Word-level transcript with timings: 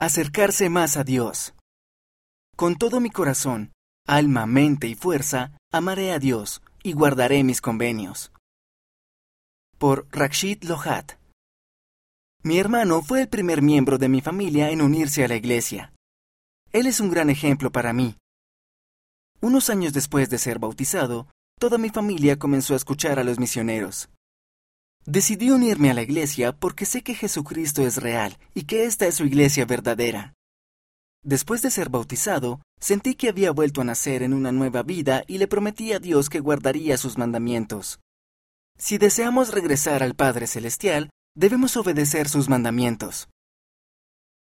Acercarse 0.00 0.70
más 0.70 0.96
a 0.96 1.02
Dios. 1.02 1.54
Con 2.54 2.76
todo 2.76 3.00
mi 3.00 3.10
corazón, 3.10 3.72
alma, 4.06 4.46
mente 4.46 4.86
y 4.86 4.94
fuerza, 4.94 5.58
amaré 5.72 6.12
a 6.12 6.20
Dios 6.20 6.62
y 6.84 6.92
guardaré 6.92 7.42
mis 7.42 7.60
convenios. 7.60 8.30
Por 9.76 10.06
Rakshit 10.12 10.62
Lohat. 10.62 11.14
Mi 12.44 12.58
hermano 12.60 13.02
fue 13.02 13.22
el 13.22 13.28
primer 13.28 13.60
miembro 13.60 13.98
de 13.98 14.08
mi 14.08 14.20
familia 14.20 14.70
en 14.70 14.82
unirse 14.82 15.24
a 15.24 15.28
la 15.28 15.34
iglesia. 15.34 15.92
Él 16.70 16.86
es 16.86 17.00
un 17.00 17.10
gran 17.10 17.28
ejemplo 17.28 17.72
para 17.72 17.92
mí. 17.92 18.16
Unos 19.40 19.68
años 19.68 19.92
después 19.92 20.30
de 20.30 20.38
ser 20.38 20.60
bautizado, 20.60 21.26
toda 21.58 21.76
mi 21.76 21.90
familia 21.90 22.38
comenzó 22.38 22.74
a 22.74 22.76
escuchar 22.76 23.18
a 23.18 23.24
los 23.24 23.40
misioneros. 23.40 24.08
Decidí 25.10 25.50
unirme 25.50 25.90
a 25.90 25.94
la 25.94 26.02
iglesia 26.02 26.52
porque 26.52 26.84
sé 26.84 27.00
que 27.00 27.14
Jesucristo 27.14 27.80
es 27.80 27.96
real 27.96 28.36
y 28.52 28.64
que 28.64 28.84
esta 28.84 29.06
es 29.06 29.14
su 29.14 29.24
iglesia 29.24 29.64
verdadera. 29.64 30.34
Después 31.24 31.62
de 31.62 31.70
ser 31.70 31.88
bautizado, 31.88 32.60
sentí 32.78 33.14
que 33.14 33.30
había 33.30 33.50
vuelto 33.52 33.80
a 33.80 33.84
nacer 33.84 34.22
en 34.22 34.34
una 34.34 34.52
nueva 34.52 34.82
vida 34.82 35.24
y 35.26 35.38
le 35.38 35.48
prometí 35.48 35.94
a 35.94 35.98
Dios 35.98 36.28
que 36.28 36.40
guardaría 36.40 36.98
sus 36.98 37.16
mandamientos. 37.16 38.00
Si 38.76 38.98
deseamos 38.98 39.50
regresar 39.50 40.02
al 40.02 40.14
Padre 40.14 40.46
Celestial, 40.46 41.08
debemos 41.34 41.78
obedecer 41.78 42.28
sus 42.28 42.50
mandamientos. 42.50 43.30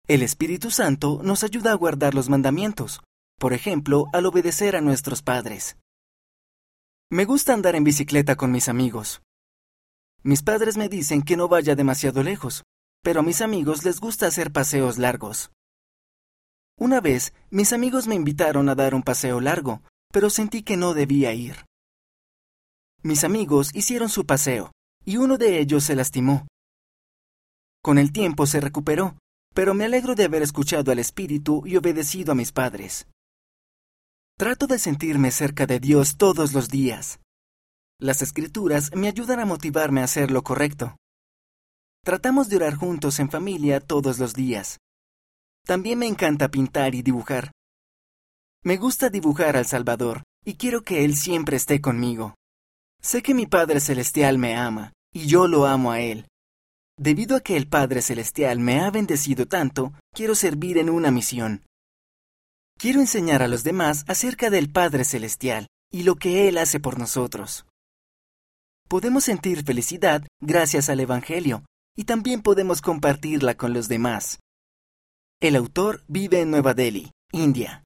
El 0.09 0.23
Espíritu 0.23 0.71
Santo 0.71 1.21
nos 1.23 1.45
ayuda 1.45 1.73
a 1.73 1.77
guardar 1.77 2.15
los 2.15 2.31
mandamientos, 2.31 3.03
por 3.39 3.53
ejemplo, 3.53 4.07
al 4.15 4.25
obedecer 4.25 4.77
a 4.77 4.81
nuestros 4.81 5.21
padres. 5.21 5.77
Me 7.11 7.27
gusta 7.27 7.53
andar 7.53 7.77
en 7.77 7.85
bicicleta 7.85 8.37
con 8.37 8.51
mis 8.51 8.71
amigos. 8.71 9.21
Mis 10.27 10.43
padres 10.43 10.79
me 10.79 10.89
dicen 10.89 11.21
que 11.23 11.37
no 11.37 11.49
vaya 11.49 11.77
demasiado 11.77 12.23
lejos, 12.23 12.65
pero 13.03 13.21
a 13.21 13.23
mis 13.23 13.43
amigos 13.43 13.85
les 13.85 14.01
gusta 14.01 14.27
hacer 14.27 14.53
paseos 14.53 14.97
largos. 14.97 15.51
Una 16.79 17.03
vez, 17.03 17.35
mis 17.51 17.75
amigos 17.75 18.07
me 18.07 18.15
invitaron 18.15 18.71
a 18.71 18.75
dar 18.75 18.95
un 18.95 19.03
paseo 19.03 19.43
largo, 19.43 19.83
pero 20.11 20.31
sentí 20.31 20.63
que 20.63 20.79
no 20.79 20.95
debía 20.95 21.35
ir. 21.35 21.67
Mis 23.03 23.23
amigos 23.23 23.71
hicieron 23.75 24.09
su 24.09 24.25
paseo, 24.25 24.73
y 25.05 25.19
uno 25.19 25.37
de 25.37 25.61
ellos 25.61 25.85
se 25.85 25.95
lastimó. 25.95 26.47
Con 27.83 27.99
el 27.99 28.11
tiempo 28.11 28.47
se 28.47 28.61
recuperó, 28.61 29.19
pero 29.53 29.75
me 29.75 29.85
alegro 29.85 30.15
de 30.15 30.25
haber 30.25 30.41
escuchado 30.41 30.91
al 30.91 31.01
Espíritu 31.01 31.63
y 31.67 31.77
obedecido 31.77 32.33
a 32.33 32.35
mis 32.35 32.51
padres. 32.51 33.07
Trato 34.39 34.67
de 34.67 34.79
sentirme 34.79 35.31
cerca 35.31 35.67
de 35.67 35.81
Dios 35.81 36.17
todos 36.17 36.55
los 36.55 36.71
días. 36.71 37.21
Las 38.01 38.23
escrituras 38.23 38.91
me 38.95 39.09
ayudan 39.09 39.41
a 39.41 39.47
motivarme 39.47 40.01
a 40.01 40.05
hacer 40.05 40.31
lo 40.31 40.43
correcto. 40.43 40.97
Tratamos 42.05 42.49
de 42.49 42.57
orar 42.57 42.75
juntos 42.75 43.21
en 43.21 43.31
familia 43.31 43.81
todos 43.81 44.19
los 44.19 44.35
días. 44.35 44.79
También 45.65 46.01
me 46.01 46.07
encanta 46.07 46.51
pintar 46.51 46.95
y 46.95 47.03
dibujar. 47.03 47.53
Me 48.63 48.77
gusta 48.77 49.11
dibujar 49.11 49.57
al 49.57 49.67
Salvador 49.67 50.23
y 50.45 50.55
quiero 50.55 50.83
que 50.83 51.05
Él 51.05 51.17
siempre 51.17 51.57
esté 51.57 51.81
conmigo. 51.81 52.35
Sé 53.01 53.23
que 53.23 53.33
mi 53.33 53.47
Padre 53.47 53.81
Celestial 53.81 54.39
me 54.39 54.57
ama 54.57 54.93
y 55.13 55.27
yo 55.27 55.47
lo 55.47 55.67
amo 55.67 55.93
a 55.93 56.01
Él. 56.01 56.27
Debido 56.99 57.37
a 57.37 57.41
que 57.41 57.57
el 57.57 57.69
Padre 57.69 58.03
Celestial 58.03 58.59
me 58.59 58.81
ha 58.81 58.91
bendecido 58.91 59.47
tanto, 59.47 59.95
quiero 60.13 60.35
servir 60.35 60.79
en 60.79 60.91
una 60.91 61.11
misión. 61.11 61.65
Quiero 62.77 63.01
enseñar 63.01 63.43
a 63.43 63.49
los 63.49 63.65
demás 63.65 64.05
acerca 64.09 64.51
del 64.51 64.71
Padre 64.71 65.05
Celestial 65.05 65.69
y 65.91 66.03
lo 66.03 66.17
que 66.17 66.49
Él 66.49 66.59
hace 66.59 66.81
por 66.81 66.99
nosotros. 66.99 67.67
Podemos 68.89 69.25
sentir 69.25 69.65
felicidad 69.65 70.27
gracias 70.41 70.89
al 70.91 71.01
Evangelio 71.01 71.65
y 71.97 72.05
también 72.05 72.43
podemos 72.43 72.83
compartirla 72.83 73.57
con 73.57 73.73
los 73.73 73.89
demás. 73.89 74.41
El 75.41 75.57
autor 75.57 76.03
vive 76.07 76.41
en 76.43 76.51
Nueva 76.51 76.75
Delhi, 76.75 77.11
India. 77.33 77.83